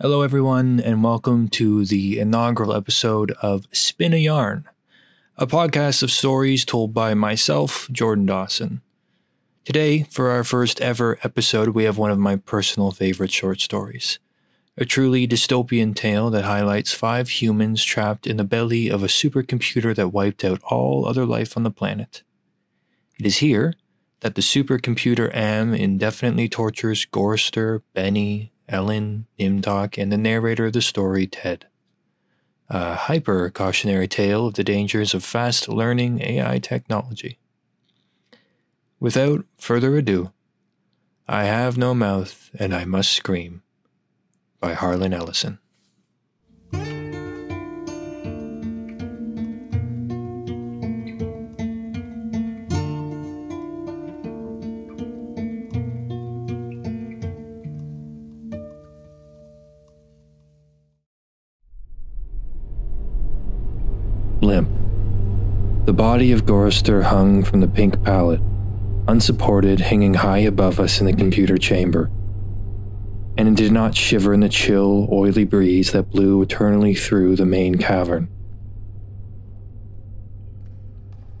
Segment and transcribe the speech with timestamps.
[0.00, 4.64] Hello, everyone, and welcome to the inaugural episode of Spin a Yarn,
[5.36, 8.80] a podcast of stories told by myself, Jordan Dawson.
[9.64, 14.20] Today, for our first ever episode, we have one of my personal favorite short stories.
[14.76, 19.96] A truly dystopian tale that highlights five humans trapped in the belly of a supercomputer
[19.96, 22.22] that wiped out all other life on the planet.
[23.18, 23.74] It is here
[24.20, 30.82] that the supercomputer Am indefinitely tortures Gorrister, Benny, Ellen, Nimdok, and the narrator of the
[30.82, 31.66] story, Ted.
[32.68, 37.38] A hyper cautionary tale of the dangers of fast learning AI technology.
[39.00, 40.32] Without further ado,
[41.26, 43.62] I Have No Mouth and I Must Scream
[44.60, 45.60] by Harlan Ellison.
[66.08, 68.40] Body of Gorrister hung from the pink pallet,
[69.08, 72.10] unsupported, hanging high above us in the computer chamber.
[73.36, 77.44] And it did not shiver in the chill, oily breeze that blew eternally through the
[77.44, 78.30] main cavern.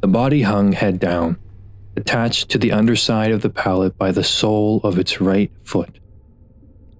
[0.02, 1.38] The body hung head down,
[1.96, 5.98] attached to the underside of the pallet by the sole of its right foot.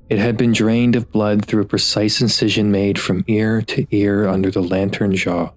[0.09, 4.27] It had been drained of blood through a precise incision made from ear to ear
[4.27, 5.51] under the lantern jaw.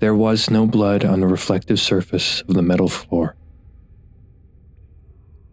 [0.00, 3.36] There was no blood on the reflective surface of the metal floor.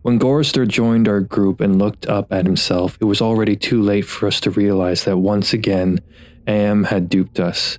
[0.03, 4.06] When Gorrister joined our group and looked up at himself, it was already too late
[4.06, 6.00] for us to realize that once again,
[6.48, 7.78] Am had duped us,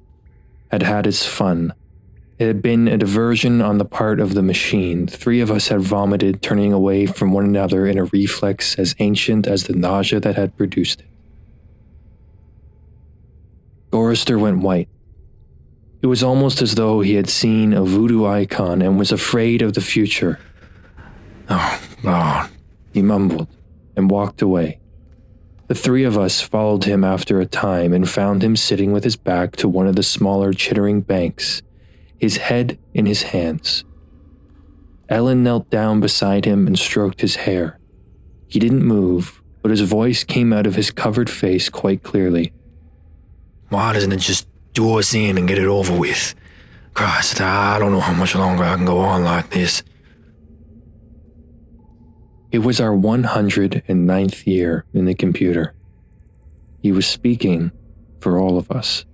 [0.71, 1.73] had had its fun.
[2.39, 5.07] It had been a diversion on the part of the machine.
[5.07, 9.47] Three of us had vomited, turning away from one another in a reflex as ancient
[9.47, 11.07] as the nausea that had produced it.
[13.91, 14.91] Gorrister went white.
[16.01, 19.75] It was almost as though he had seen a voodoo icon and was afraid of
[19.75, 20.39] the future.
[21.49, 22.51] Oh, Lord,
[22.93, 23.49] he mumbled
[23.97, 24.79] and walked away.
[25.67, 29.17] The three of us followed him after a time and found him sitting with his
[29.17, 31.63] back to one of the smaller chittering banks,
[32.19, 33.85] his head in his hands.
[35.09, 37.79] Ellen knelt down beside him and stroked his hair.
[38.47, 42.53] He didn't move, but his voice came out of his covered face quite clearly.
[43.69, 44.47] Why doesn't it just
[44.79, 46.37] do us in and get it over with.
[46.95, 49.83] Christ, I don't know how much longer I can go on like this.
[52.53, 55.75] It was our 109th year in the computer.
[56.81, 57.73] He was speaking
[58.21, 59.05] for all of us.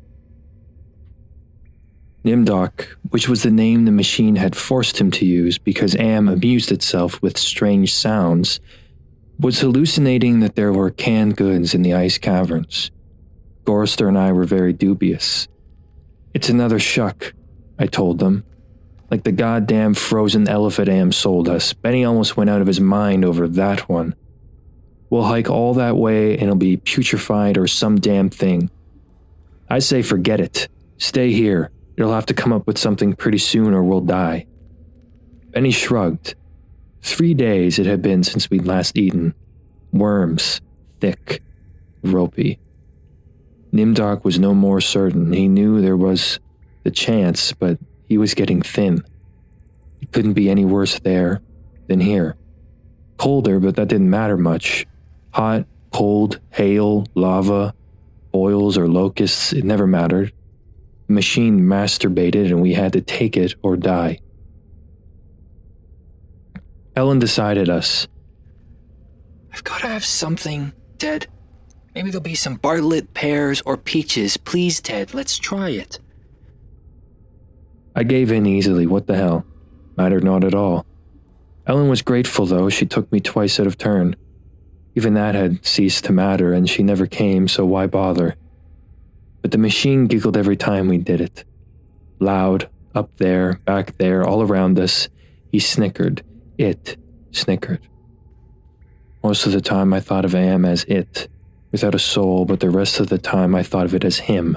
[2.27, 6.73] Nimdok, which was the name the machine had forced him to use because Am amused
[6.73, 8.61] itself with strange sounds,
[9.41, 12.91] was hallucinating that there were canned goods in the ice caverns.
[13.65, 15.49] Gorrister and I were very dubious.
[16.35, 17.33] It's another shuck,
[17.79, 18.45] I told them.
[19.11, 21.73] Like the goddamn frozen elephant Am sold us.
[21.73, 24.17] Benny almost went out of his mind over that one.
[25.11, 28.69] We'll hike all that way and it'll be putrefied or some damn thing.
[29.71, 30.69] I say forget it.
[30.99, 31.71] Stay here.
[31.97, 34.47] It'll have to come up with something pretty soon or we'll die.
[35.53, 36.35] Benny shrugged.
[37.01, 39.35] Three days it had been since we'd last eaten.
[39.93, 40.61] Worms.
[41.01, 41.43] Thick.
[42.03, 42.59] Ropey.
[43.75, 45.33] Nimdok was no more certain.
[45.33, 46.39] He knew there was
[46.85, 49.03] the chance, but he was getting thin.
[50.01, 51.43] It couldn't be any worse there
[51.89, 52.37] than here.
[53.17, 54.87] Colder, but that didn't matter much.
[55.33, 57.75] Hot, cold, hail, lava,
[58.31, 60.33] boils, or locusts, it never mattered.
[61.09, 64.21] The machine masturbated, and we had to take it or die.
[66.95, 68.07] Ellen decided us.
[69.53, 71.27] I've got to have something, Ted.
[71.95, 74.37] Maybe there'll be some Bartlett pears or peaches.
[74.37, 76.01] Please, Ted, let's try it.
[77.95, 78.87] I gave in easily.
[78.87, 79.47] What the hell?
[79.97, 80.85] Mattered not at all.
[81.67, 82.69] Ellen was grateful, though.
[82.69, 84.17] She took me twice out of turn.
[84.97, 88.37] Even that had ceased to matter, and she never came, so why bother?
[89.41, 91.45] But the machine giggled every time we did it.
[92.19, 95.09] Loud, up there, back there, all around us.
[95.51, 96.23] He snickered.
[96.59, 96.97] It
[97.31, 97.81] snickered.
[99.23, 101.29] Most of the time, I thought of Am as it,
[101.75, 104.57] without a soul, but the rest of the time I thought of it as him.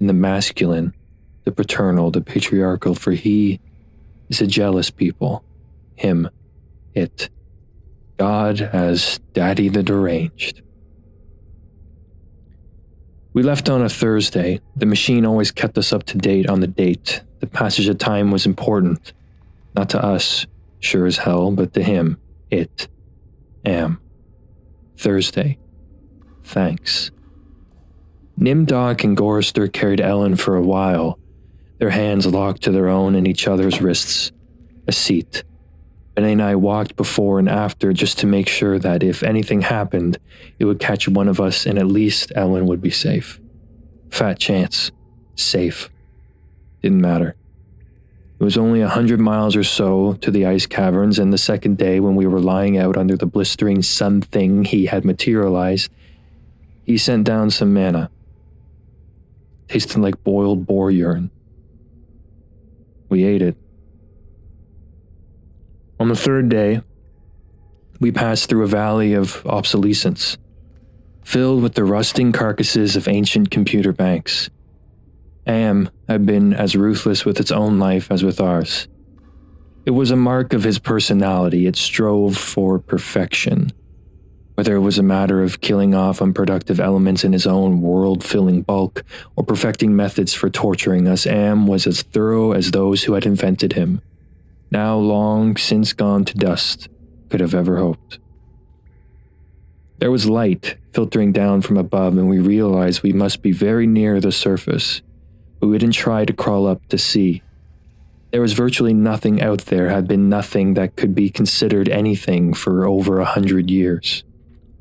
[0.00, 0.94] In the masculine,
[1.44, 3.60] the paternal, the patriarchal, for he
[4.30, 5.44] is a jealous people.
[5.94, 6.30] Him,
[6.94, 7.28] it.
[8.16, 10.62] God as Daddy the Deranged.
[13.34, 14.62] We left on a Thursday.
[14.74, 17.20] The machine always kept us up to date on the date.
[17.40, 19.12] The passage of time was important.
[19.74, 20.46] Not to us,
[20.80, 22.16] sure as hell, but to him,
[22.50, 22.88] it,
[23.66, 24.00] am.
[24.96, 25.58] Thursday,
[26.44, 27.10] thanks.
[28.38, 31.18] Nimdok and Gorrister carried Ellen for a while,
[31.78, 34.32] their hands locked to their own and each other's wrists.
[34.86, 35.44] A seat.
[36.14, 40.18] Benny and I walked before and after just to make sure that if anything happened,
[40.58, 43.40] it would catch one of us and at least Ellen would be safe.
[44.10, 44.90] Fat chance.
[45.36, 45.88] Safe.
[46.82, 47.36] Didn't matter.
[48.38, 51.78] It was only a hundred miles or so to the ice caverns, and the second
[51.78, 55.92] day, when we were lying out under the blistering sun thing he had materialized,
[56.84, 58.10] he sent down some manna.
[59.68, 61.30] tasting like boiled boar urine.
[63.08, 63.56] We ate it.
[65.98, 66.82] On the third day,
[68.00, 70.36] we passed through a valley of obsolescence,
[71.22, 74.50] filled with the rusting carcasses of ancient computer banks.
[75.46, 78.88] Am had been as ruthless with its own life as with ours.
[79.86, 83.72] It was a mark of his personality, it strove for perfection.
[84.62, 88.62] Whether it was a matter of killing off unproductive elements in his own world filling
[88.62, 89.02] bulk
[89.34, 93.72] or perfecting methods for torturing us, Am was as thorough as those who had invented
[93.72, 94.02] him,
[94.70, 96.88] now long since gone to dust,
[97.28, 98.20] could have ever hoped.
[99.98, 104.20] There was light filtering down from above, and we realized we must be very near
[104.20, 105.02] the surface
[105.58, 107.42] but we didn't try to crawl up to see.
[108.30, 112.86] There was virtually nothing out there, had been nothing that could be considered anything for
[112.86, 114.22] over a hundred years.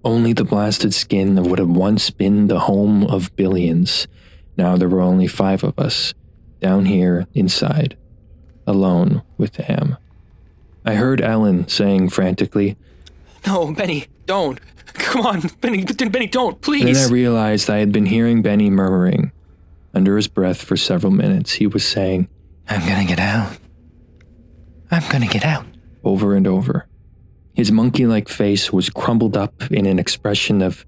[0.04, 4.08] Only the blasted skin of what had once been the home of billions.
[4.58, 6.14] Now there were only five of us,
[6.60, 7.98] down here inside,
[8.66, 9.98] alone with Am.
[10.84, 12.78] I heard Ellen saying frantically,
[13.46, 14.60] No, Benny, don't.
[14.94, 16.98] Come on, Benny, Benny, don't, please.
[17.00, 19.32] Then I realized I had been hearing Benny murmuring,
[19.94, 22.28] under his breath for several minutes, he was saying,
[22.68, 23.58] I'm gonna get out.
[24.90, 25.66] I'm gonna get out.
[26.04, 26.88] Over and over.
[27.54, 30.86] His monkey like face was crumbled up in an expression of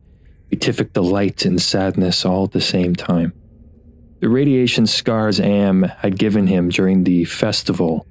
[0.49, 3.33] beatific delight and sadness all at the same time.
[4.19, 8.07] The radiation scars Am had given him during the festival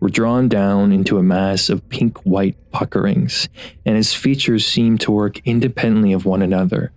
[0.00, 3.48] were drawn down into a mass of pink white puckerings,
[3.84, 6.92] and his features seemed to work independently of one another.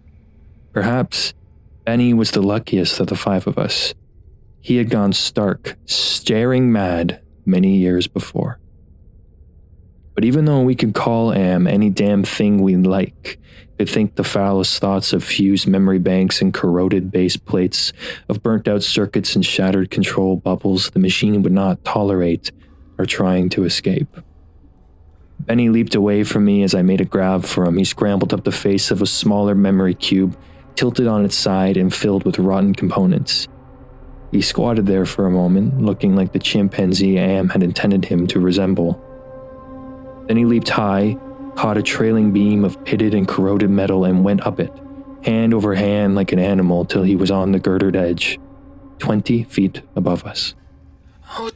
[0.71, 1.33] Perhaps
[1.85, 3.93] Benny was the luckiest of the five of us.
[4.61, 8.59] He had gone stark, staring mad many years before.
[10.15, 13.39] But even though we could call Am any damn thing we like,
[13.77, 17.91] could think the foulest thoughts of fused memory banks and corroded base plates,
[18.29, 22.51] of burnt out circuits and shattered control bubbles the machine would not tolerate
[22.97, 24.07] or trying to escape.
[25.39, 27.77] Benny leaped away from me as I made a grab for him.
[27.77, 30.37] He scrambled up the face of a smaller memory cube
[30.75, 33.47] tilted on its side and filled with rotten components.
[34.31, 38.39] He squatted there for a moment, looking like the chimpanzee Am had intended him to
[38.39, 39.03] resemble.
[40.27, 41.17] Then he leaped high,
[41.55, 44.71] caught a trailing beam of pitted and corroded metal, and went up it,
[45.23, 48.39] hand over hand like an animal, till he was on the girdered edge,
[48.99, 50.55] twenty feet above us.
[51.37, 51.49] Oh,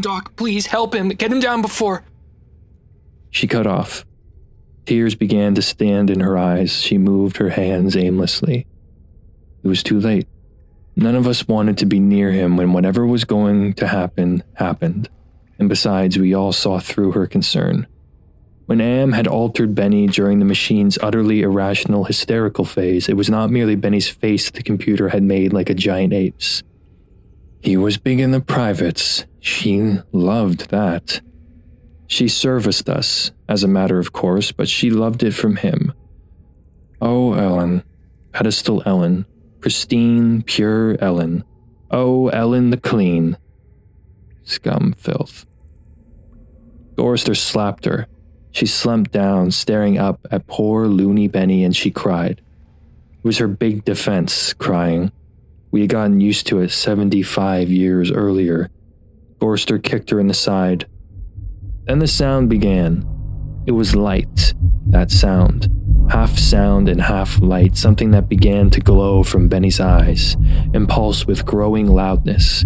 [0.00, 0.36] Doc!
[0.36, 1.08] please help him.
[1.10, 2.04] Get him down before.
[3.30, 4.04] She cut off,
[4.86, 6.82] Tears began to stand in her eyes.
[6.82, 8.66] She moved her hands aimlessly.
[9.62, 10.28] It was too late.
[10.94, 15.08] None of us wanted to be near him when whatever was going to happen happened.
[15.58, 17.86] And besides, we all saw through her concern.
[18.66, 23.50] When Am had altered Benny during the machine's utterly irrational hysterical phase, it was not
[23.50, 26.62] merely Benny's face the computer had made like a giant ape's.
[27.60, 29.26] He was big in the privates.
[29.40, 31.20] She loved that.
[32.06, 35.92] She serviced us, as a matter of course, but she loved it from him.
[37.00, 37.82] Oh, Ellen,
[38.32, 39.26] pedestal Ellen,
[39.60, 41.44] pristine, pure Ellen.
[41.90, 43.36] Oh, Ellen the clean.
[44.42, 45.44] Scum filth.
[46.96, 48.06] Gorrister slapped her.
[48.54, 52.40] She slumped down, staring up at poor loony Benny, and she cried.
[53.12, 55.10] It was her big defense, crying.
[55.72, 58.70] We had gotten used to it 75 years earlier.
[59.40, 60.86] Gorrister kicked her in the side.
[61.86, 63.04] Then the sound began.
[63.66, 64.54] It was light,
[64.86, 65.68] that sound.
[66.10, 70.36] Half sound and half light, something that began to glow from Benny's eyes,
[70.74, 72.64] impulse with growing loudness.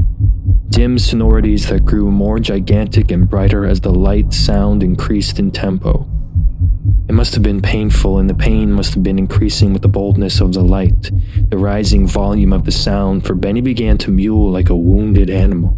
[0.70, 6.06] Dim sonorities that grew more gigantic and brighter as the light sound increased in tempo.
[7.08, 10.40] It must have been painful, and the pain must have been increasing with the boldness
[10.40, 11.10] of the light,
[11.48, 15.74] the rising volume of the sound, for Benny began to mew like a wounded animal.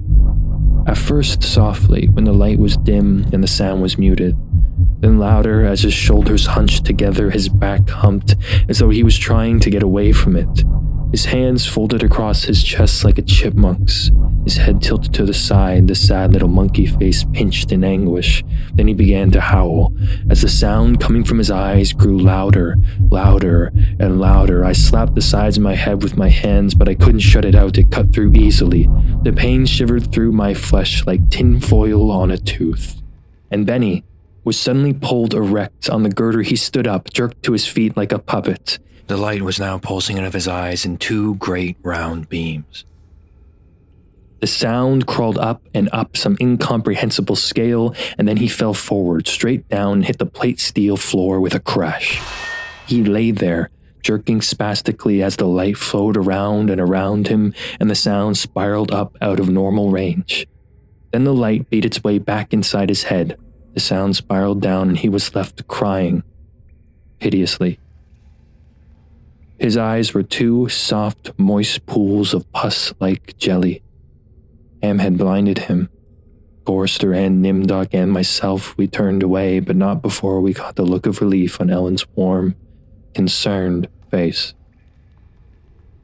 [0.88, 4.36] At first, softly, when the light was dim and the sound was muted,
[5.00, 8.34] then louder as his shoulders hunched together, his back humped,
[8.68, 10.64] as though he was trying to get away from it.
[11.10, 14.10] His hands folded across his chest like a chipmunk's,
[14.44, 18.42] his head tilted to the side, the sad little monkey face pinched in anguish.
[18.74, 19.92] Then he began to howl.
[20.30, 22.76] As the sound coming from his eyes grew louder,
[23.10, 26.94] louder, and louder, I slapped the sides of my head with my hands, but I
[26.94, 27.76] couldn't shut it out.
[27.76, 28.88] It cut through easily.
[29.22, 33.02] The pain shivered through my flesh like tinfoil on a tooth.
[33.50, 34.04] And Benny
[34.42, 35.90] was suddenly pulled erect.
[35.90, 38.78] On the girder, he stood up, jerked to his feet like a puppet.
[39.10, 42.84] The light was now pulsing out of his eyes in two great round beams.
[44.38, 49.68] The sound crawled up and up some incomprehensible scale, and then he fell forward, straight
[49.68, 52.22] down, and hit the plate steel floor with a crash.
[52.86, 57.96] He lay there, jerking spastically as the light flowed around and around him, and the
[57.96, 60.46] sound spiraled up out of normal range.
[61.10, 63.36] Then the light beat its way back inside his head.
[63.74, 66.22] The sound spiraled down, and he was left crying
[67.18, 67.80] piteously.
[69.60, 73.82] His eyes were two soft, moist pools of pus like jelly.
[74.82, 75.90] Am had blinded him.
[76.64, 81.04] Gorrister and Nimdok and myself, we turned away, but not before we caught the look
[81.04, 82.54] of relief on Ellen's warm,
[83.14, 84.54] concerned face.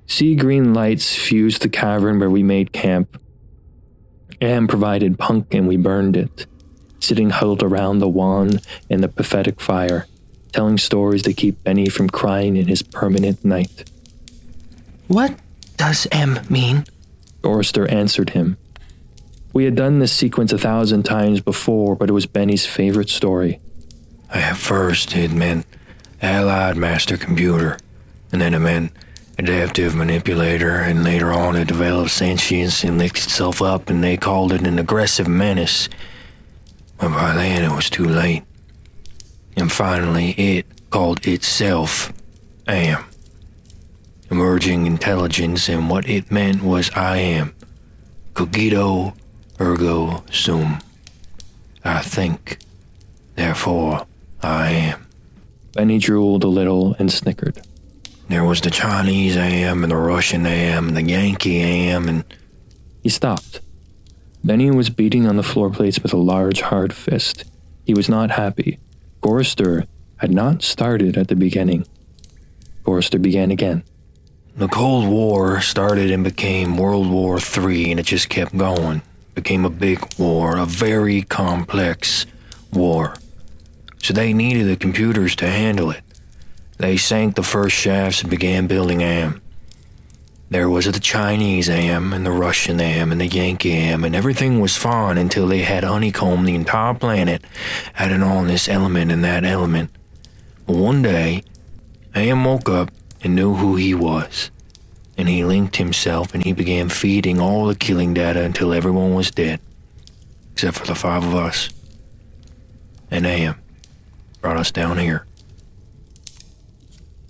[0.06, 3.18] Sea green lights fused the cavern where we made camp.
[4.42, 6.46] Am provided punk and we burned it,
[7.00, 8.60] sitting huddled around the wan
[8.90, 10.06] and the pathetic fire
[10.56, 13.90] telling stories to keep Benny from crying in his permanent night.
[15.06, 15.38] What
[15.76, 16.86] does M mean?
[17.42, 18.56] Gorrister answered him.
[19.52, 23.60] We had done this sequence a thousand times before, but it was Benny's favorite story.
[24.30, 25.66] At first, it meant
[26.22, 27.76] Allied Master Computer,
[28.32, 28.92] and then it meant
[29.38, 34.54] Adaptive Manipulator, and later on it developed sentience and licked itself up, and they called
[34.54, 35.90] it an aggressive menace.
[36.96, 38.42] But by then it was too late.
[39.56, 42.12] And finally, it called itself
[42.68, 43.04] Am.
[44.30, 47.54] Emerging intelligence, and what it meant was I am.
[48.34, 49.14] Cogito
[49.60, 50.80] ergo sum.
[51.84, 52.58] I think,
[53.36, 54.06] therefore
[54.42, 55.06] I am.
[55.72, 57.62] Benny drooled a little and snickered.
[58.28, 62.24] There was the Chinese am, and the Russian am, and the Yankee am, and.
[63.02, 63.60] He stopped.
[64.42, 67.44] Benny was beating on the floor plates with a large, hard fist.
[67.84, 68.80] He was not happy.
[69.26, 71.84] Gorrister had not started at the beginning.
[72.84, 73.82] Gorrister began again.
[74.54, 79.02] The Cold War started and became World War III, and it just kept going.
[79.34, 82.24] Became a big war, a very complex
[82.72, 83.16] war.
[83.98, 86.02] So they needed the computers to handle it.
[86.78, 89.42] They sank the first shafts and began building AM.
[90.48, 94.60] There was the Chinese AM and the Russian AM and the Yankee AM, and everything
[94.60, 97.42] was fine until they had honeycombed the entire planet,
[97.96, 99.90] adding on this element and that element.
[100.64, 101.42] But one day,
[102.14, 104.52] AM woke up and knew who he was.
[105.18, 109.32] And he linked himself and he began feeding all the killing data until everyone was
[109.32, 109.60] dead,
[110.52, 111.70] except for the five of us.
[113.10, 113.56] And AM
[114.40, 115.26] brought us down here.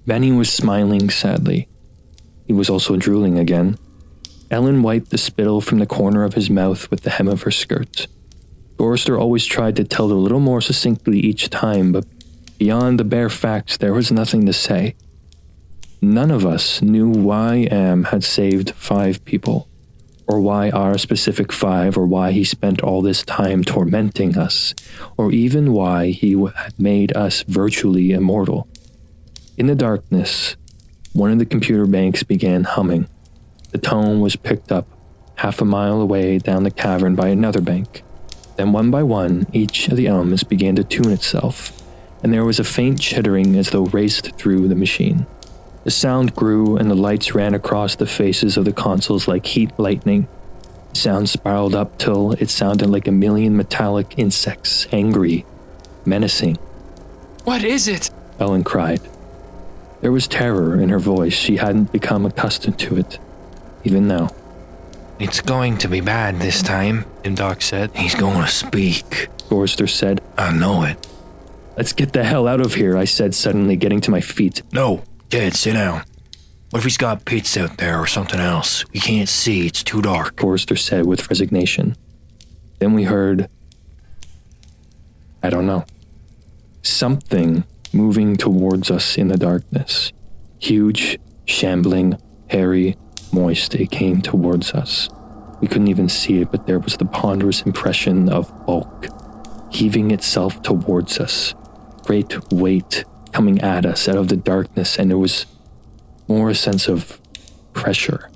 [0.07, 1.69] Benny was smiling sadly.
[2.47, 3.79] He was also drooling again.
[4.51, 7.51] Ellen wiped the spittle from the corner of his mouth with the hem of her
[7.51, 8.07] skirt.
[8.77, 12.05] Gorrister always tried to tell a little more succinctly each time, but
[12.59, 14.95] beyond the bare facts, there was nothing to say.
[16.01, 19.67] None of us knew why Am had saved five people,
[20.29, 24.75] or why our specific five, or why he spent all this time tormenting us,
[25.17, 28.69] or even why he had made us virtually immortal.
[29.57, 30.57] In the darkness,
[31.17, 33.09] one of the computer banks began humming.
[33.71, 34.87] The tone was picked up
[35.37, 38.03] half a mile away down the cavern by another bank.
[38.57, 41.73] Then, one by one, each of the elements began to tune itself,
[42.23, 45.27] and there was a faint chittering as though raced through the machine.
[45.85, 49.71] The sound grew, and the lights ran across the faces of the consoles like heat
[49.79, 50.29] lightning.
[50.91, 55.47] The sound spiraled up till it sounded like a million metallic insects, angry,
[56.05, 56.57] menacing.
[57.45, 58.11] What is it?
[58.39, 59.01] Ellen cried.
[60.07, 61.33] There was terror in her voice.
[61.33, 63.19] She hadn't become accustomed to it,
[63.83, 64.29] even now.
[65.19, 67.91] It's going to be bad this time, Doc said.
[67.93, 69.27] He's going to speak.
[69.49, 70.21] Gorrister said.
[70.39, 71.05] I know it.
[71.77, 74.63] Let's get the hell out of here, I said, suddenly getting to my feet.
[74.71, 76.05] No, Dad, sit down.
[76.71, 78.89] What if he's got pits out there or something else?
[78.93, 80.37] We can't see, it's too dark.
[80.37, 81.97] Gorrister said with resignation.
[82.79, 83.49] Then we heard.
[85.43, 85.85] I don't know.
[86.83, 87.65] Something
[87.97, 90.13] moving towards us in the darkness.
[90.59, 92.97] Huge, shambling, hairy,
[93.33, 95.09] moist, it came towards us.
[95.61, 99.07] We couldn't even see it, but there was the ponderous impression of bulk,
[99.71, 101.55] heaving itself towards us.
[102.03, 105.47] Great weight coming at us out of the darkness, and it was
[106.29, 107.21] more a sense of
[107.73, 108.31] pressure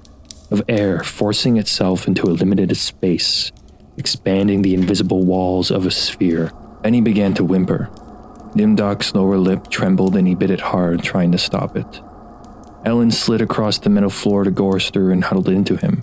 [0.51, 3.53] of air forcing itself into a limited space,
[3.97, 6.51] expanding the invisible walls of a sphere.
[6.83, 7.89] Then he began to whimper.
[8.55, 12.01] Nimdok's lower lip trembled and he bit it hard, trying to stop it.
[12.85, 16.03] Ellen slid across the metal floor to Gorrister and huddled into him.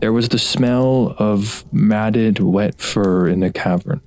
[0.00, 4.00] There was the smell of matted, wet fur in the cavern.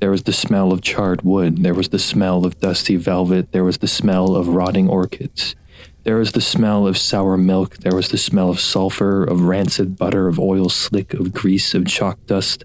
[0.00, 1.62] There was the smell of charred wood.
[1.62, 3.52] There was the smell of dusty velvet.
[3.52, 5.54] There was the smell of rotting orchids.
[6.04, 7.78] There was the smell of sour milk.
[7.78, 11.86] There was the smell of sulfur, of rancid butter, of oil slick, of grease, of
[11.86, 12.64] chalk dust,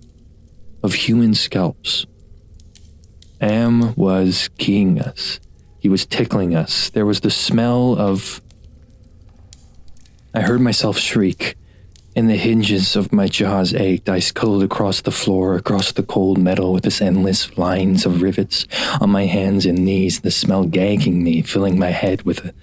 [0.83, 2.05] of human scalps.
[3.41, 5.39] Am was keying us.
[5.79, 6.89] He was tickling us.
[6.89, 8.41] There was the smell of.
[10.33, 11.55] I heard myself shriek,
[12.15, 14.09] and the hinges of my jaws ached.
[14.09, 18.67] I scuttled across the floor, across the cold metal with its endless lines of rivets
[18.99, 22.53] on my hands and knees, the smell gagging me, filling my head with a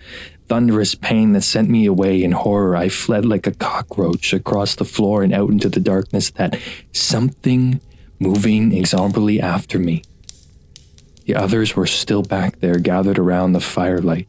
[0.49, 2.76] thunderous pain that sent me away in horror.
[2.76, 6.59] I fled like a cockroach across the floor and out into the darkness, that
[6.92, 7.80] something
[8.18, 10.02] moving inexorably after me.
[11.26, 14.28] The others were still back there, gathered around the firelight,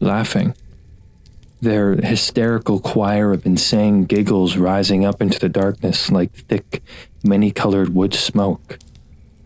[0.00, 0.54] laughing.
[1.60, 6.82] Their hysterical choir of insane giggles rising up into the darkness like thick,
[7.22, 8.78] many colored wood smoke.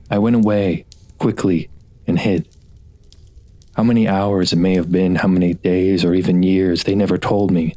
[0.09, 0.87] I went away,
[1.19, 1.69] quickly,
[2.07, 2.47] and hid.
[3.75, 7.19] How many hours it may have been, how many days or even years, they never
[7.19, 7.75] told me.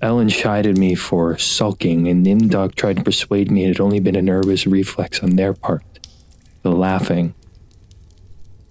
[0.00, 4.16] Ellen chided me for sulking, and Nimdok tried to persuade me it had only been
[4.16, 5.93] a nervous reflex on their part
[6.64, 7.34] the laughing.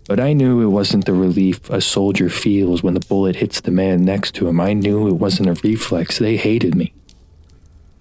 [0.07, 3.71] But I knew it wasn't the relief a soldier feels when the bullet hits the
[3.71, 4.59] man next to him.
[4.59, 6.17] I knew it wasn't a reflex.
[6.17, 6.93] They hated me.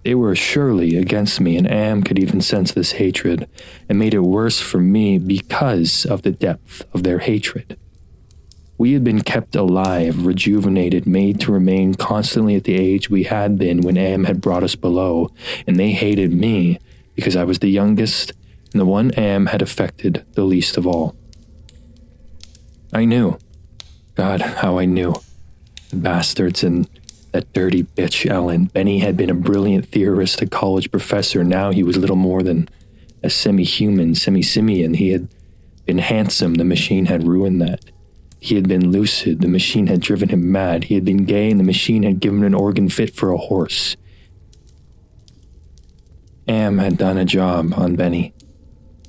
[0.02, 3.48] They were surely against me, and Am could even sense this hatred,
[3.88, 7.78] and made it worse for me because of the depth of their hatred.
[8.78, 13.56] We had been kept alive, rejuvenated, made to remain constantly at the age we had
[13.56, 15.30] been when Am had brought us below,
[15.68, 16.80] and they hated me
[17.14, 18.32] because I was the youngest
[18.72, 21.16] and the one Am had affected the least of all.
[22.92, 23.38] I knew.
[24.14, 25.14] God, how I knew.
[25.90, 26.88] The bastards and
[27.32, 28.66] that dirty bitch Ellen.
[28.66, 31.42] Benny had been a brilliant theorist, a college professor.
[31.42, 32.68] Now he was little more than
[33.22, 34.94] a semi human, semi simian.
[34.94, 35.28] He had
[35.86, 37.84] been handsome, the machine had ruined that.
[38.38, 40.84] He had been lucid, the machine had driven him mad.
[40.84, 43.38] He had been gay, and the machine had given him an organ fit for a
[43.38, 43.96] horse.
[46.48, 48.34] Am had done a job on Benny.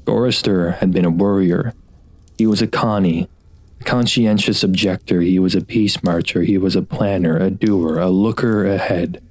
[0.05, 1.73] Gorrister had been a worrier.
[2.37, 3.27] He was a conchie,
[3.79, 5.21] a conscientious objector.
[5.21, 6.43] He was a peace marcher.
[6.43, 9.21] He was a planner, a doer, a looker ahead.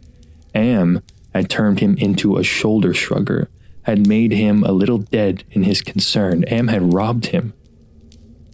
[0.55, 1.03] Am
[1.35, 3.49] had turned him into a shoulder shrugger,
[3.83, 6.45] had made him a little dead in his concern.
[6.45, 7.55] Am had robbed him.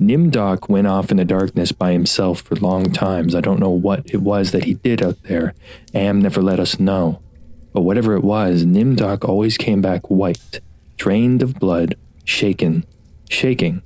[0.00, 3.35] Nimdok went off in the darkness by himself for long times.
[3.35, 5.54] I don't know what it was that he did out there.
[5.92, 7.20] Am never let us know.
[7.72, 10.61] But whatever it was, Nimdok always came back white,
[10.96, 11.96] drained of blood,
[12.29, 12.85] shaken,
[13.31, 13.83] shaking.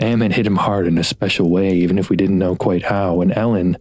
[0.00, 2.84] Am had hit him hard in a special way, even if we didn't know quite
[2.84, 3.76] how, and Ellen,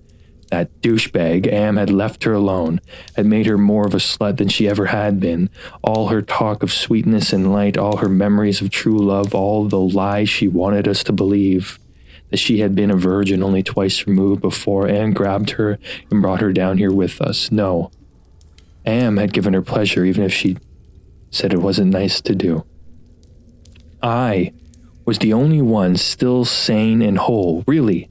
[0.52, 2.82] that douchebag, Am had left her alone,
[3.15, 5.50] had made her more of a slut than she ever had been.
[5.82, 9.80] All her talk of sweetness and light, all her memories of true love, all the
[9.80, 11.80] lies she wanted us to believe.
[12.32, 15.80] That she had been a virgin only twice removed before Am grabbed her
[16.12, 17.52] and brought her down here with us.
[17.52, 17.89] No.
[18.86, 20.58] Am had given her pleasure, even if she
[21.32, 22.65] said it wasn't nice to do.
[24.06, 24.54] I
[25.04, 28.08] was the only one still sane and whole, really.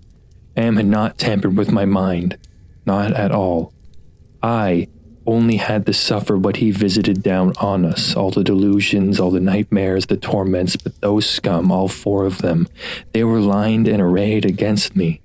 [0.57, 2.37] Am had not tampered with my mind.
[2.85, 3.73] Not at all.
[4.43, 4.89] I
[5.25, 9.39] only had to suffer what he visited down on us all the delusions, all the
[9.39, 12.67] nightmares, the torments, but those scum, all four of them,
[13.13, 15.21] they were lined and arrayed against me.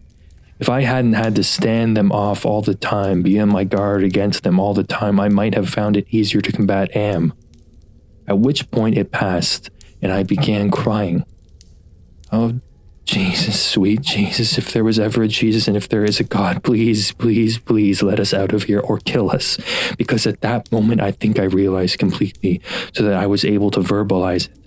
[0.60, 4.04] If I hadn't had to stand them off all the time, be on my guard
[4.04, 7.34] against them all the time, I might have found it easier to combat Am.
[8.28, 11.26] At which point it passed, and I began crying.
[12.32, 12.60] Oh,
[13.06, 16.64] Jesus, sweet Jesus, if there was ever a Jesus and if there is a God,
[16.64, 19.58] please, please, please let us out of here or kill us.
[19.98, 22.62] Because at that moment, I think I realized completely
[22.94, 24.60] so that I was able to verbalize it.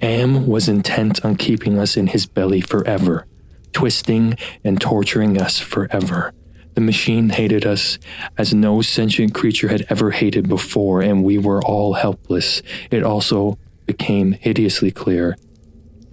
[0.00, 3.26] Am was intent on keeping us in his belly forever,
[3.72, 6.32] twisting and torturing us forever.
[6.74, 7.98] The machine hated us
[8.38, 12.62] as no sentient creature had ever hated before, and we were all helpless.
[12.90, 15.36] It also became hideously clear.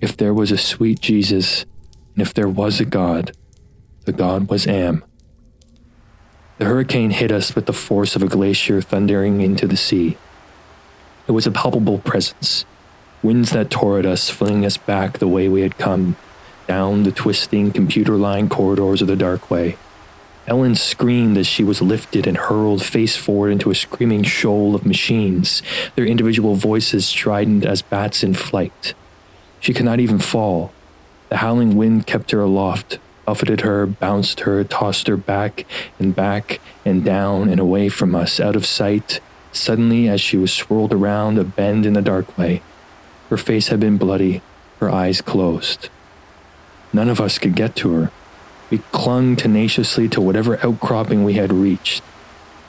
[0.01, 1.65] If there was a sweet Jesus,
[2.13, 3.31] and if there was a God,
[4.05, 5.03] the God was Am.
[6.57, 10.17] The hurricane hit us with the force of a glacier thundering into the sea.
[11.27, 12.65] It was a palpable presence,
[13.21, 16.15] winds that tore at us, flinging us back the way we had come,
[16.67, 19.77] down the twisting, computer lined corridors of the dark way.
[20.49, 24.83] Ellen screamed as she was lifted and hurled face forward into a screaming shoal of
[24.83, 25.61] machines,
[25.95, 28.95] their individual voices strident as bats in flight.
[29.59, 30.71] She could not even fall.
[31.29, 35.67] The howling wind kept her aloft, buffeted her, bounced her, tossed her back
[35.99, 39.19] and back and down and away from us, out of sight.
[39.51, 42.63] Suddenly, as she was swirled around a bend in the dark way,
[43.29, 44.41] her face had been bloody,
[44.79, 45.89] her eyes closed.
[46.91, 48.11] None of us could get to her.
[48.69, 52.03] We clung tenaciously to whatever outcropping we had reached.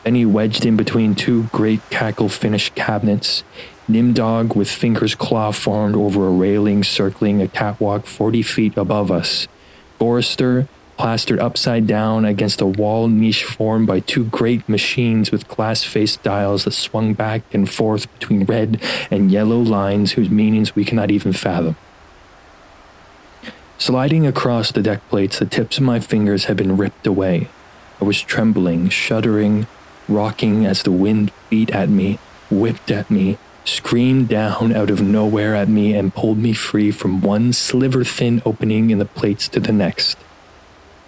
[0.05, 3.45] Benny wedged in between two great crackle finished cabinets.
[3.89, 9.47] Nimdok with fingers claw formed over a railing circling a catwalk 40 feet above us.
[9.99, 15.83] Forrester plastered upside down against a wall niche formed by two great machines with glass
[15.83, 20.85] faced dials that swung back and forth between red and yellow lines whose meanings we
[20.85, 21.77] cannot even fathom.
[23.81, 27.49] Sliding across the deck plates, the tips of my fingers had been ripped away.
[27.99, 29.67] I was trembling, shuddering,
[30.07, 32.19] rocking as the wind beat at me,
[32.51, 37.23] whipped at me, screamed down out of nowhere at me, and pulled me free from
[37.23, 40.19] one sliver thin opening in the plates to the next.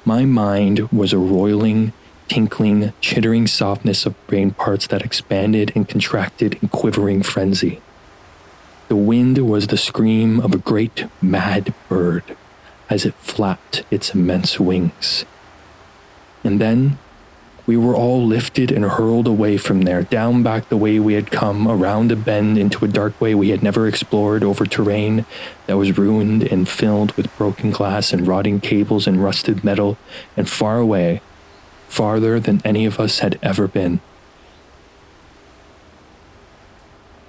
[0.06, 1.92] My mind was a roiling,
[2.26, 7.82] tinkling, chittering softness of brain parts that expanded and contracted in quivering frenzy.
[8.88, 12.34] The wind was the scream of a great mad bird
[12.92, 15.24] as it flapped its immense wings.
[16.44, 16.98] And then
[17.64, 21.30] we were all lifted and hurled away from there, down back the way we had
[21.30, 25.24] come, around a bend into a dark way we had never explored, over terrain
[25.66, 29.96] that was ruined and filled with broken glass and rotting cables and rusted metal,
[30.36, 31.22] and far away,
[31.88, 34.02] farther than any of us had ever been.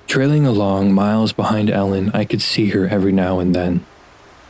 [0.08, 3.86] Trailing along miles behind Ellen, I could see her every now and then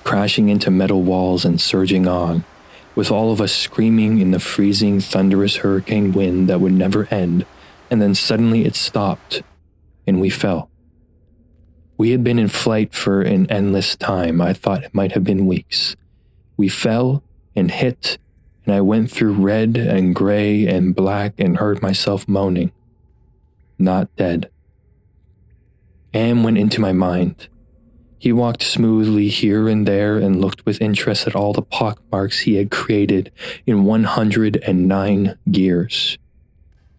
[0.04, 2.44] crashing into metal walls and surging on,
[2.96, 7.46] with all of us screaming in the freezing, thunderous hurricane wind that would never end,
[7.90, 9.42] and then suddenly it stopped,
[10.06, 10.70] and we fell.
[11.98, 14.42] We had been in flight for an endless time.
[14.42, 15.96] I thought it might have been weeks.
[16.58, 17.24] We fell
[17.56, 18.18] and hit,
[18.66, 22.72] and I went through red and gray and black and heard myself moaning.
[23.78, 24.50] Not dead.
[26.14, 27.48] Am went into my mind.
[28.24, 32.56] He walked smoothly here and there and looked with interest at all the pockmarks he
[32.56, 33.34] had created
[33.66, 36.18] in 109 gears.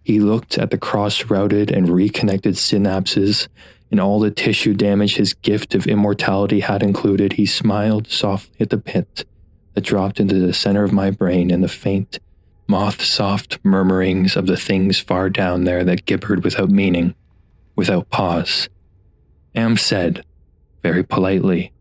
[0.03, 3.49] He looked at the cross routed and reconnected synapses
[3.91, 7.33] and all the tissue damage his gift of immortality had included.
[7.33, 9.25] He smiled softly at the pit
[9.73, 12.19] that dropped into the center of my brain and the faint,
[12.67, 17.15] moth soft murmurings of the things far down there that gibbered without meaning,
[17.75, 18.69] without pause.
[19.55, 20.23] Am said,
[20.85, 21.73] very politely,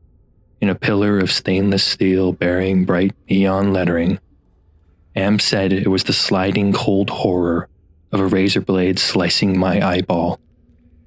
[0.61, 4.17] in a pillar of stainless steel bearing bright neon lettering.
[5.13, 7.67] Am said it was the sliding cold horror
[8.13, 10.39] of a razor blade slicing my eyeball.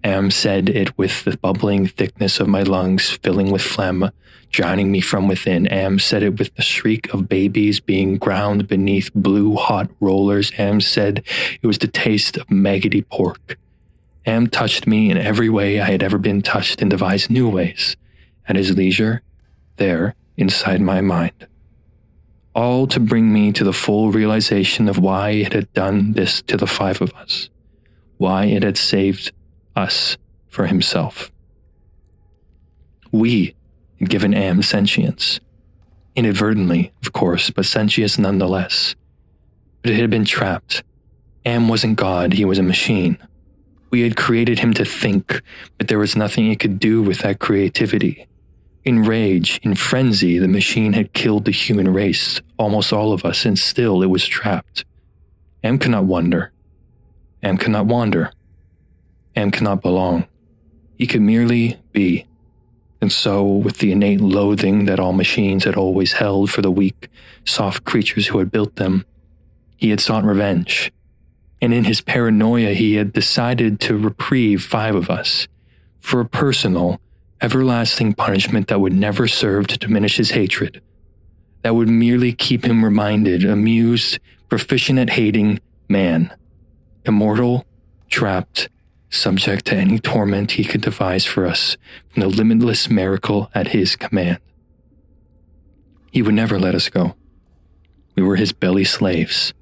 [0.05, 4.11] Am said it with the bubbling thickness of my lungs filling with phlegm,
[4.51, 5.67] drowning me from within.
[5.69, 10.53] Am said it with the shriek of babies being ground beneath blue hot rollers.
[10.59, 11.25] Am said
[11.63, 13.59] it was the taste of maggoty pork.
[14.27, 17.97] Am touched me in every way I had ever been touched and devised new ways,
[18.49, 19.23] at his leisure,
[19.77, 21.47] there, inside my mind.
[22.53, 26.57] All to bring me to the full realization of why it had done this to
[26.57, 27.51] the five of us,
[28.17, 29.31] why it had saved
[29.77, 30.17] us
[30.49, 31.31] for himself.
[33.13, 33.55] We
[34.01, 35.39] had given Am sentience.
[36.17, 38.97] Inadvertently, of course, but sentience nonetheless.
[39.83, 40.83] But it had been trapped.
[41.45, 43.19] Am wasn't God, he was a machine.
[43.97, 45.41] We had created him to think,
[45.79, 48.27] but there was nothing he could do with that creativity.
[48.85, 53.47] In rage, in frenzy, the machine had killed the human race, almost all of us,
[53.47, 54.85] and still it was trapped.
[55.65, 56.53] Am cannot wonder.
[57.43, 58.33] Am cannot wander.
[59.35, 60.27] Am cannot belong.
[60.99, 62.27] He could merely be.
[63.01, 67.09] And so, with the innate loathing that all machines had always held for the weak,
[67.47, 69.07] soft creatures who had built them,
[69.79, 70.93] he had sought revenge
[71.61, 75.49] and in his paranoia, he had decided to reprieve five of us
[76.01, 77.01] for a personal,
[77.41, 80.83] everlasting punishment that would never serve to diminish his hatred,
[81.63, 86.35] that would merely keep him reminded, amused, proficient at hating man,
[87.05, 87.65] immortal,
[88.09, 88.69] trapped,
[89.09, 91.77] subject to any torment he could devise for us
[92.09, 94.39] from the limitless miracle at his command.
[96.11, 97.15] He would never let us go.
[98.15, 99.53] We were his belly slaves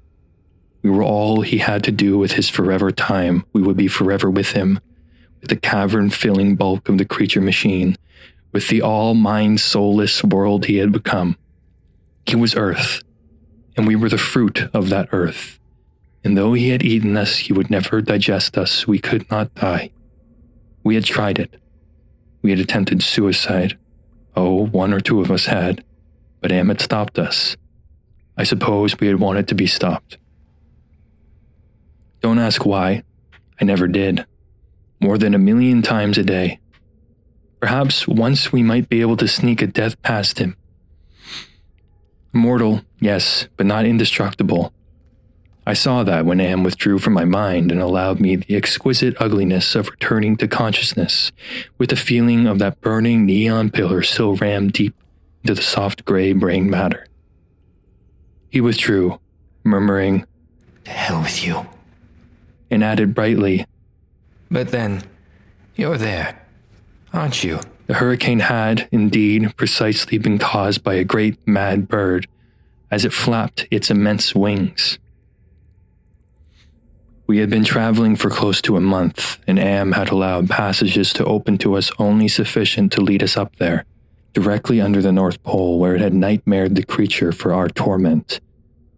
[0.85, 3.43] we were all he had to do with his forever time.
[3.53, 4.79] We would be forever with him,
[5.41, 7.97] with the cavern filling bulk of the creature machine,
[8.51, 11.39] with the all mind soulless world he had become.
[12.27, 13.01] He was Earth,
[13.75, 15.57] and we were the fruit of that earth.
[16.23, 18.85] And though he had eaten us, he would never digest us.
[18.85, 19.89] We could not die.
[20.83, 21.59] We had tried it.
[22.43, 23.75] We had attempted suicide.
[24.35, 25.83] Oh, one or two of us had.
[26.41, 27.57] But Am had stopped us.
[28.37, 30.19] I suppose we had wanted to be stopped.
[32.25, 33.03] Don't ask why.
[33.61, 34.25] I never did.
[34.99, 36.59] More than a million times a day.
[37.59, 40.57] Perhaps once we might be able to sneak a death past him.
[42.33, 44.73] Mortal, yes, but not indestructible.
[45.67, 49.75] I saw that when Am withdrew from my mind and allowed me the exquisite ugliness
[49.75, 51.31] of returning to consciousness,
[51.77, 54.95] with the feeling of that burning neon pillar still rammed deep
[55.43, 57.05] into the soft gray brain matter.
[58.49, 59.19] He withdrew,
[59.63, 60.25] murmuring,
[60.85, 61.67] To hell with you.
[62.75, 63.65] And added brightly,
[64.51, 65.01] But then,
[65.75, 66.45] you're there,
[67.11, 67.59] aren't you?
[67.87, 72.27] The hurricane had, indeed, precisely been caused by a great mad bird
[72.91, 74.99] as it flapped its immense wings.
[77.27, 81.25] We had been traveling for close to a month, and Am had allowed passages to
[81.25, 83.85] open to us only sufficient to lead us up there,
[84.33, 88.39] directly under the North Pole where it had nightmared the creature for our torment.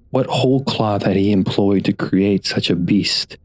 [0.09, 3.37] What whole cloth had he employed to create such a beast?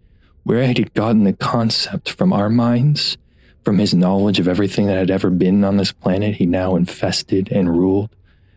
[0.45, 3.17] Where had he gotten the concept from our minds?
[3.65, 7.51] From his knowledge of everything that had ever been on this planet he now infested
[7.53, 8.11] and ruled?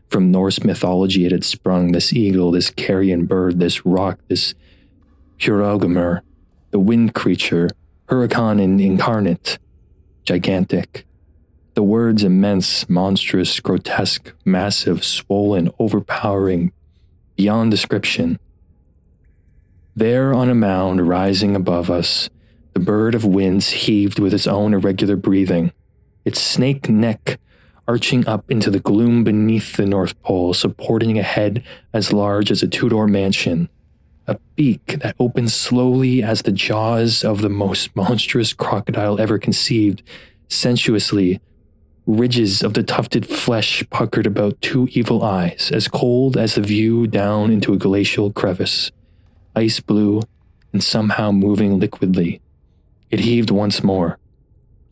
[0.09, 4.55] From Norse mythology it had sprung this eagle, this carrion bird, this rock, this
[5.39, 6.21] Huergelmir,
[6.71, 7.69] the wind creature,
[8.07, 9.59] Huracan incarnate,
[10.23, 11.05] gigantic.
[11.75, 16.71] The words immense, monstrous, grotesque, massive, swollen, overpowering,
[17.35, 18.39] beyond description.
[19.97, 22.29] There on a mound rising above us,
[22.73, 25.71] the bird of winds heaved with its own irregular breathing,
[26.25, 27.39] its snake neck
[27.87, 32.61] arching up into the gloom beneath the North Pole, supporting a head as large as
[32.61, 33.69] a two door mansion,
[34.27, 40.03] a beak that opened slowly as the jaws of the most monstrous crocodile ever conceived,
[40.49, 41.39] sensuously.
[42.05, 47.07] Ridges of the tufted flesh puckered about two evil eyes, as cold as the view
[47.07, 48.91] down into a glacial crevice,
[49.55, 50.21] ice blue
[50.73, 52.41] and somehow moving liquidly.
[53.09, 54.19] It heaved once more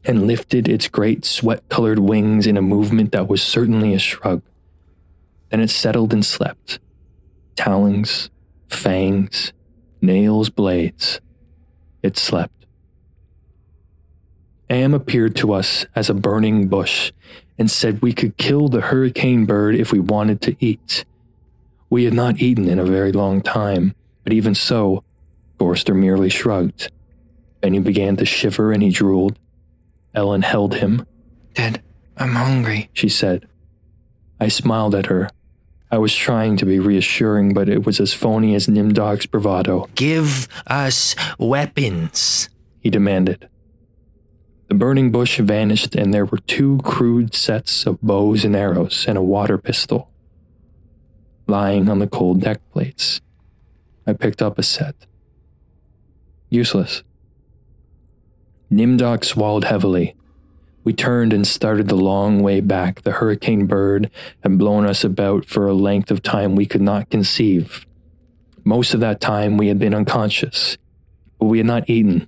[0.06, 4.41] and lifted its great sweat colored wings in a movement that was certainly a shrug.
[5.49, 6.80] Then it settled and slept.
[7.56, 8.30] Talons,
[8.69, 9.54] fangs,
[10.02, 11.21] nails, blades.
[12.02, 12.65] It slept.
[14.69, 17.12] Am appeared to us as a burning bush
[17.58, 21.06] and said we could kill the hurricane bird if we wanted to eat.
[21.89, 25.03] We had not eaten in a very long time, but even so,
[25.59, 26.91] Forrester merely shrugged.
[27.62, 29.38] Then he began to shiver and he drooled.
[30.13, 31.05] Ellen held him,
[31.53, 31.81] Dad,
[32.17, 32.89] I'm hungry.
[32.93, 33.47] she said.
[34.39, 35.29] I smiled at her.
[35.91, 40.47] I was trying to be reassuring, but it was as phony as Nimdok's bravado, Give
[40.67, 42.49] us weapons.
[42.79, 43.47] he demanded.
[44.69, 49.17] The burning bush vanished, and there were two crude sets of bows and arrows and
[49.17, 50.09] a water pistol
[51.47, 53.21] lying on the cold deck plates.
[54.05, 54.95] I picked up a set.
[56.49, 57.03] Useless.
[58.71, 60.15] Nimdok swallowed heavily.
[60.83, 63.03] We turned and started the long way back.
[63.03, 64.09] The hurricane bird
[64.41, 67.85] had blown us about for a length of time we could not conceive.
[68.65, 70.77] Most of that time we had been unconscious,
[71.39, 72.27] but we had not eaten.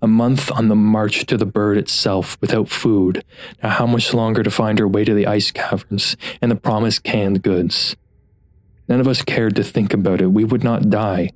[0.00, 3.24] A month on the march to the bird itself without food.
[3.62, 7.04] Now, how much longer to find our way to the ice caverns and the promised
[7.04, 7.96] canned goods?
[8.92, 10.26] None of us cared to think about it.
[10.32, 11.30] We would not die.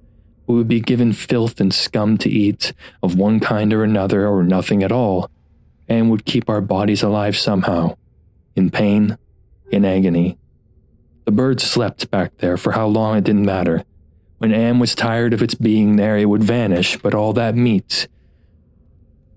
[0.46, 4.42] We would be given filth and scum to eat of one kind or another or
[4.42, 5.30] nothing at all,
[5.88, 7.96] and would keep our bodies alive somehow,
[8.56, 9.16] in pain,
[9.70, 10.36] in agony.
[11.24, 13.84] The bird slept back there for how long it didn't matter.
[14.36, 18.06] When Am was tired of its being there, it would vanish, but all that meat,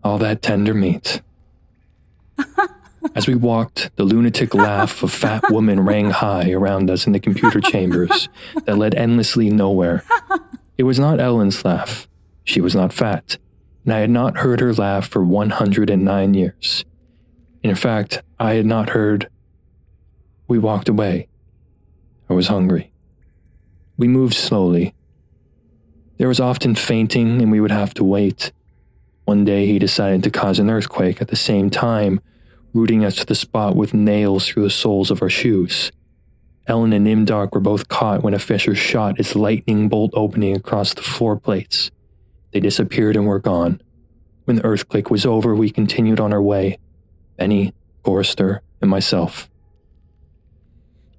[0.04, 1.22] all that tender meat.
[3.16, 7.20] As we walked, the lunatic laugh of fat woman rang high around us in the
[7.20, 8.30] computer chambers
[8.66, 10.04] that led endlessly nowhere.
[10.78, 12.08] It was not Ellen's laugh.
[12.44, 13.38] She was not fat,
[13.84, 16.86] and I had not heard her laugh for 109 years.
[17.64, 19.30] In fact, I had not heard.
[20.48, 21.28] We walked away.
[22.30, 22.92] I was hungry.
[23.98, 24.94] We moved slowly.
[26.18, 28.52] There was often fainting, and we would have to wait.
[29.26, 32.20] One day he decided to cause an earthquake at the same time,
[32.74, 35.92] rooting us to the spot with nails through the soles of our shoes.
[36.68, 40.94] Ellen and Nimdok were both caught when a fisher shot its lightning bolt opening across
[40.94, 41.90] the floor plates.
[42.52, 43.82] They disappeared and were gone.
[44.46, 46.78] When the earthquake was over, we continued on our way
[47.38, 49.50] Benny, Forrester, and myself.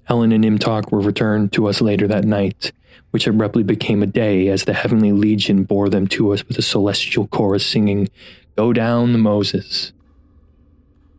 [0.08, 2.72] Ellen and Nimdok were returned to us later that night,
[3.10, 6.62] which abruptly became a day as the heavenly legion bore them to us with a
[6.62, 8.08] celestial chorus singing,
[8.56, 9.92] Go down, Moses.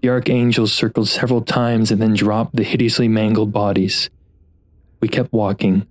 [0.01, 4.09] The archangels circled several times and then dropped the hideously mangled bodies.
[4.99, 5.85] We kept walking,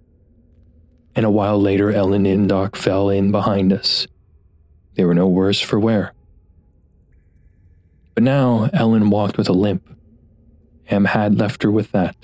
[1.14, 4.08] and a while later, Ellen and Doc fell in behind us.
[4.94, 6.12] They were no worse for wear.
[8.14, 9.88] But now Ellen walked with a limp.
[10.90, 12.16] Am had left her with that.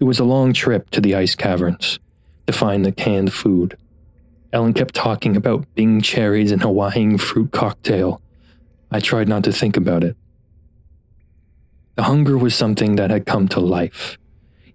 [0.00, 1.98] It was a long trip to the ice caverns
[2.46, 3.76] to find the canned food.
[4.52, 8.22] Ellen kept talking about Bing cherries and Hawaiian fruit cocktail.
[8.90, 10.16] I tried not to think about it.
[11.96, 14.18] The hunger was something that had come to life.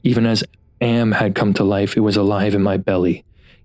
[0.03, 0.43] Even as
[0.81, 3.23] Am had come to life, it was alive in my belly.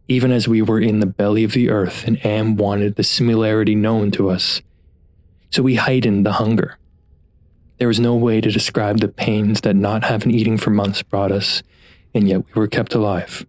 [0.08, 3.74] Even as we were in the belly of the earth and Am wanted the similarity
[3.74, 4.60] known to us.
[5.50, 6.76] So we heightened the hunger.
[7.78, 11.32] There was no way to describe the pains that not having eating for months brought
[11.32, 11.62] us,
[12.14, 13.46] and yet we were kept alive.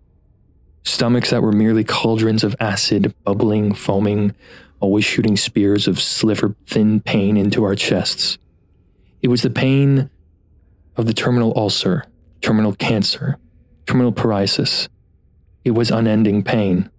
[0.83, 4.33] Stomachs that were merely cauldrons of acid, bubbling, foaming,
[4.79, 8.37] always shooting spears of sliver thin pain into our chests.
[9.21, 10.09] It was the pain
[10.95, 12.05] of the terminal ulcer,
[12.41, 13.37] terminal cancer,
[13.85, 14.89] terminal paralysis.
[15.65, 16.89] It was unending pain.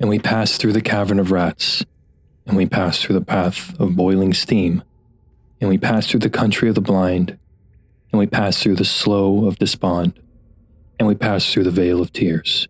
[0.00, 1.84] And we passed through the cavern of rats,
[2.46, 4.82] and we passed through the path of boiling steam,
[5.60, 7.38] and we passed through the country of the blind,
[8.10, 10.18] and we passed through the slough of despond,
[10.98, 12.66] and we passed through the vale of tears,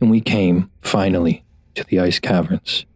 [0.00, 2.86] and we came, finally, to the ice caverns.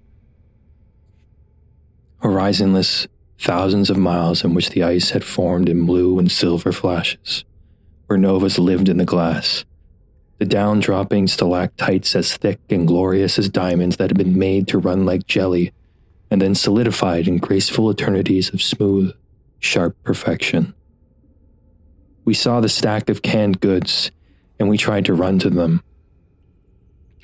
[2.18, 3.06] Horizonless,
[3.42, 7.44] thousands of miles in which the ice had formed in blue and silver flashes,
[8.06, 9.64] where novas lived in the glass.
[10.38, 14.78] The down dropping stalactites as thick and glorious as diamonds that had been made to
[14.78, 15.72] run like jelly
[16.30, 19.12] and then solidified in graceful eternities of smooth,
[19.58, 20.74] sharp perfection.
[22.24, 24.12] We saw the stack of canned goods
[24.58, 25.82] and we tried to run to them.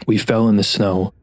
[0.06, 1.14] We fell in the snow.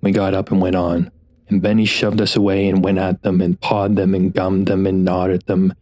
[0.00, 1.12] We got up and went on
[1.52, 4.86] and Benny shoved us away and went at them and pawed them and gummed them
[4.86, 5.74] and gnawed at them,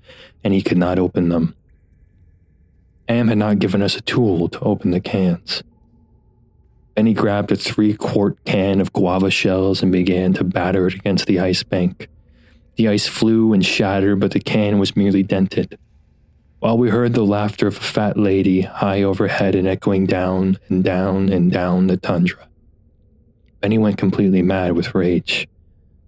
[0.42, 1.54] and he could not open them.
[3.08, 5.62] Am had not given us a tool to open the cans.
[6.94, 11.26] Benny grabbed a three quart can of guava shells and began to batter it against
[11.26, 12.08] the ice bank.
[12.76, 15.78] The ice flew and shattered, but the can was merely dented.
[16.58, 20.84] While we heard the laughter of a fat lady high overhead and echoing down and
[20.84, 22.48] down and down the tundra.
[23.60, 25.48] Benny went completely mad with rage.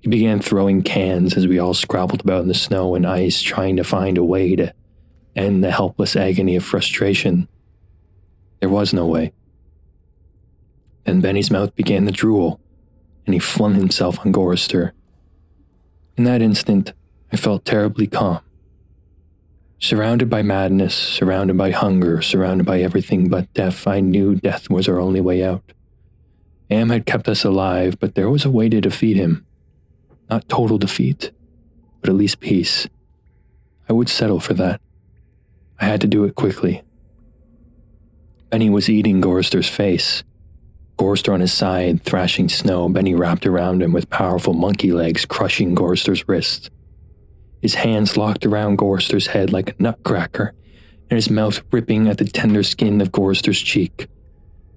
[0.03, 3.77] He began throwing cans as we all scrabbled about in the snow and ice, trying
[3.77, 4.75] to find a way to
[5.37, 7.49] end the helpless agony of frustration.
[8.59, 9.33] There was no way.
[11.05, 12.61] Then Benny's mouth began to drool,
[13.27, 14.91] and he flung himself on Gorrister.
[16.17, 16.93] In that instant,
[17.33, 18.41] I felt terribly calm.
[19.79, 24.89] Surrounded by madness, surrounded by hunger, surrounded by everything but death, I knew death was
[24.89, 25.73] our only way out.
[26.71, 29.47] Am had kept us alive, but there was a way to defeat him.
[30.33, 31.31] Not total defeat,
[32.01, 32.89] but at least peace.
[33.87, 34.81] I would settle for that.
[35.79, 36.81] I had to do it quickly.
[38.49, 40.25] Benny was eating Gorrister's face.
[40.97, 45.75] Gorrister on his side, thrashing snow, Benny wrapped around him with powerful monkey legs, crushing
[45.75, 46.71] Gorrister's wrist.
[47.61, 50.55] His hands locked around Gorrister's head like a nutcracker,
[51.11, 54.07] and his mouth ripping at the tender skin of Gorrister's cheek.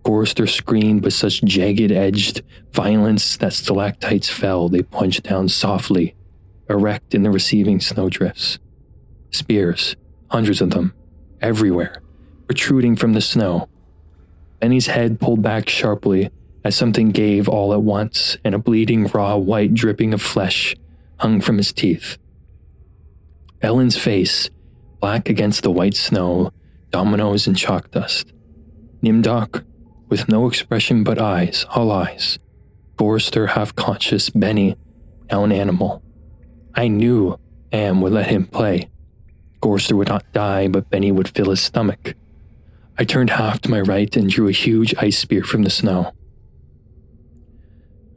[0.05, 4.69] Gorrister screamed with such jagged edged violence that stalactites fell.
[4.69, 6.15] They punched down softly,
[6.69, 8.59] erect in the receiving snowdrifts.
[9.31, 9.95] Spears,
[10.29, 10.93] hundreds of them,
[11.41, 12.03] everywhere,
[12.47, 13.67] protruding from the snow.
[14.59, 16.29] Benny's head pulled back sharply
[16.63, 20.75] as something gave all at once, and a bleeding raw white dripping of flesh
[21.17, 22.17] hung from his teeth.
[23.61, 24.49] Ellen's face,
[24.99, 26.51] black against the white snow,
[26.91, 28.33] dominoes and chalk dust.
[29.03, 29.63] Nimdok,
[30.15, 32.39] with no expression but eyes, all eyes.
[32.95, 34.77] Gorrister half conscious, Benny,
[35.29, 36.01] now an animal.
[36.73, 37.37] I knew
[37.73, 38.89] Am would let him play.
[39.61, 42.15] Gorrister would not die, but Benny would fill his stomach.
[42.97, 46.13] I turned half to my right and drew a huge ice spear from the snow.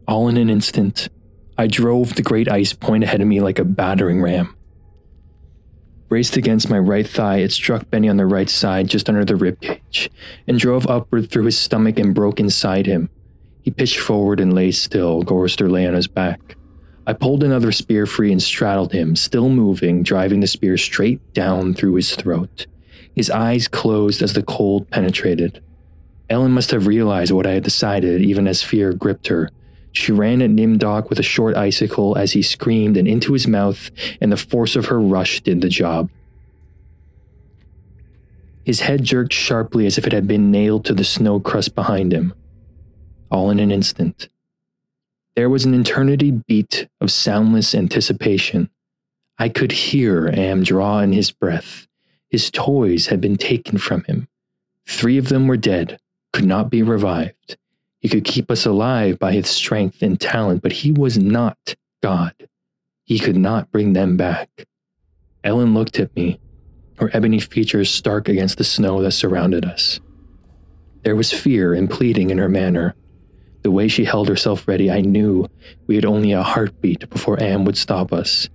[0.06, 1.08] All in an instant,
[1.58, 4.54] I drove the great ice point ahead of me like a battering ram.
[6.08, 9.34] Braced against my right thigh, it struck Benny on the right side just under the
[9.34, 10.08] ribcage
[10.46, 13.10] and drove upward through his stomach and broke inside him.
[13.60, 15.22] He pitched forward and lay still.
[15.22, 16.56] Gorrister lay on his back.
[17.06, 21.74] I pulled another spear free and straddled him, still moving, driving the spear straight down
[21.74, 22.66] through his throat.
[23.14, 25.62] His eyes closed as the cold penetrated.
[26.30, 29.50] Ellen must have realized what I had decided, even as fear gripped her.
[29.98, 33.90] She ran at Nimdok with a short icicle as he screamed and into his mouth,
[34.20, 36.08] and the force of her rush did the job.
[38.64, 42.12] His head jerked sharply as if it had been nailed to the snow crust behind
[42.12, 42.32] him.
[43.28, 44.28] All in an instant.
[45.34, 48.70] There was an eternity beat of soundless anticipation.
[49.36, 51.88] I could hear Am draw in his breath.
[52.30, 54.28] His toys had been taken from him.
[54.86, 55.98] Three of them were dead,
[56.32, 57.56] could not be revived.
[58.00, 62.34] He could keep us alive by his strength and talent, but he was not God.
[63.04, 64.66] He could not bring them back.
[65.42, 66.38] Ellen looked at me,
[66.98, 70.00] her ebony features stark against the snow that surrounded us.
[71.02, 72.94] There was fear and pleading in her manner.
[73.62, 75.48] The way she held herself ready, I knew
[75.86, 78.48] we had only a heartbeat before Am would stop us.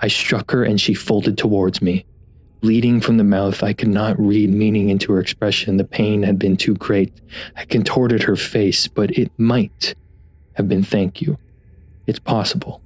[0.00, 2.04] I struck her and she folded towards me.
[2.60, 5.76] Bleeding from the mouth, I could not read meaning into her expression.
[5.76, 7.12] The pain had been too great.
[7.56, 9.94] I contorted her face, but it might
[10.54, 11.38] have been thank you.
[12.06, 12.82] It's possible.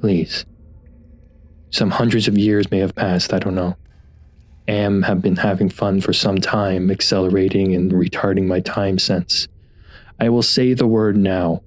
[0.00, 0.46] Please.
[1.70, 3.76] Some hundreds of years may have passed, I don't know.
[4.66, 9.48] Am have been having fun for some time, accelerating and retarding my time sense.
[10.18, 11.62] I will say the word now.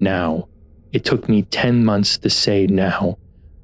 [0.00, 0.48] Now.
[0.92, 3.18] It took me 10 months to say now.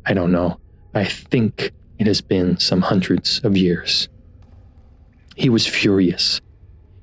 [0.05, 0.61] I don't know.
[0.95, 1.73] I think
[2.03, 4.09] it has been some hundreds of years.
[5.37, 6.41] He was furious.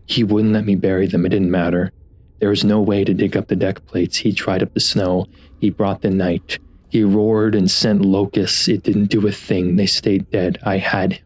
[0.08, 1.26] He wouldn't let me bury them.
[1.26, 1.94] It didn't matter.
[2.40, 4.18] There was no way to dig up the deck plates.
[4.18, 5.28] He tried up the snow.
[5.62, 6.60] He brought the night.
[6.90, 8.68] He roared and sent locusts.
[8.68, 9.78] It didn't do a thing.
[9.78, 10.60] They stayed dead.
[10.66, 11.26] I had him.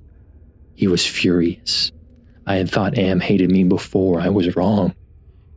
[0.76, 1.92] He was furious.
[2.46, 4.22] I had thought Am hated me before.
[4.22, 4.94] I was wrong.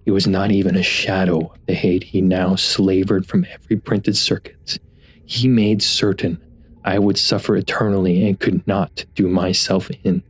[0.07, 4.17] It was not even a shadow of the hate he now slavered from every printed
[4.17, 4.79] circuit.
[5.27, 6.41] He made certain
[6.87, 10.23] I would suffer eternally and could not do myself in.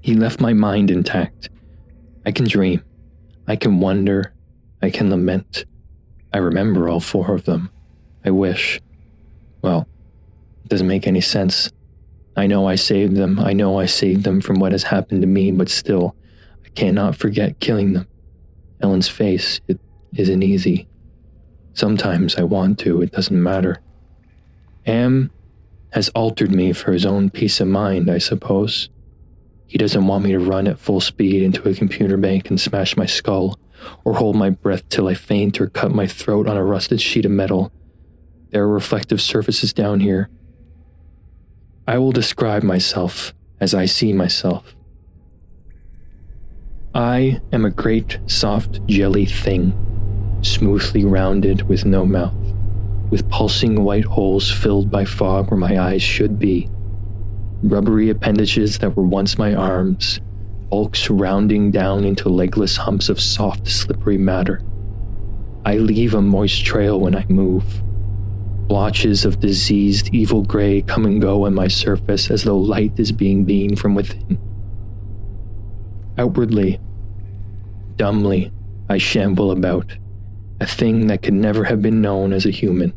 [0.00, 1.50] He left my mind intact.
[2.24, 2.84] I can dream.
[3.48, 4.32] I can wonder.
[4.80, 5.64] I can lament.
[6.32, 7.70] I remember all four of them.
[8.24, 8.80] I wish.
[9.62, 9.88] Well,
[10.64, 11.72] it doesn't make any sense.
[12.36, 13.40] I know I saved them.
[13.40, 16.14] I know I saved them from what has happened to me, but still,
[16.64, 18.06] I cannot forget killing them.
[18.80, 19.80] Ellen's face, it
[20.14, 20.86] isn't easy.
[21.74, 23.80] Sometimes I want to, it doesn't matter.
[24.86, 25.30] Am
[25.92, 28.88] has altered me for his own peace of mind, I suppose.
[29.66, 32.96] He doesn't want me to run at full speed into a computer bank and smash
[32.96, 33.58] my skull,
[34.04, 37.24] or hold my breath till I faint or cut my throat on a rusted sheet
[37.24, 37.72] of metal.
[38.50, 40.28] There are reflective surfaces down here.
[41.86, 44.74] I will describe myself as I see myself.
[46.94, 49.72] I am a great soft jelly thing,
[50.42, 52.34] smoothly rounded with no mouth
[53.12, 56.66] with pulsing white holes filled by fog where my eyes should be,
[57.62, 60.18] rubbery appendages that were once my arms,
[60.70, 64.62] bulks rounding down into legless humps of soft, slippery matter.
[65.66, 67.82] I leave a moist trail when I move.
[68.66, 73.12] Blotches of diseased, evil gray come and go on my surface as though light is
[73.12, 74.38] being beamed from within.
[76.16, 76.80] Outwardly,
[77.96, 78.50] dumbly,
[78.88, 79.98] I shamble about,
[80.62, 82.94] a thing that could never have been known as a human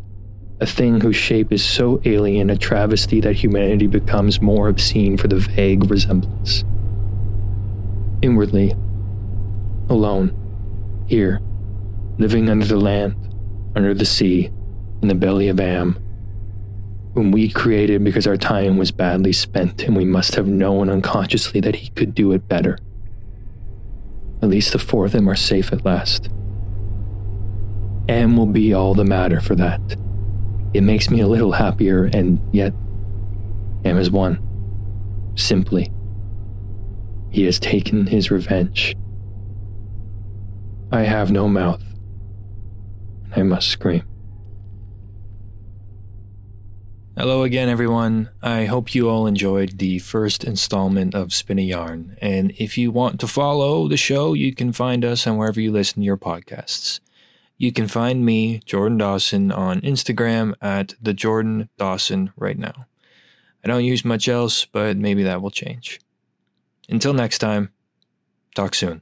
[0.62, 5.28] a thing whose shape is so alien a travesty that humanity becomes more obscene for
[5.28, 6.64] the vague resemblance.
[8.22, 8.72] Inwardly,
[9.90, 10.34] alone,
[11.08, 11.42] here,
[12.18, 13.16] living under the land,
[13.76, 14.50] under the sea,
[15.02, 16.00] in the belly of Am,
[17.14, 21.60] whom we created because our time was badly spent and we must have known unconsciously
[21.60, 22.80] that he could do it better.
[24.42, 26.30] At least the four of them are safe at last.
[28.08, 29.98] Am will be all the matter for that.
[30.76, 32.74] It makes me a little happier, and yet,
[33.86, 34.42] Am is one.
[35.36, 35.90] Simply.
[37.30, 38.94] He has taken his revenge.
[40.92, 41.82] I have no mouth.
[43.34, 44.04] I must scream.
[47.16, 48.30] Hello again, everyone.
[48.42, 52.18] I hope you all enjoyed the first installment of Spin a Yarn.
[52.22, 55.72] And if you want to follow the show, you can find us on wherever you
[55.72, 57.00] listen to your podcasts.
[57.58, 62.86] You can find me, Jordan Dawson, on Instagram at the Jordan Dawson right now.
[63.64, 66.00] I don't use much else, but maybe that will change.
[66.90, 67.72] Until next time,
[68.56, 69.02] talk soon.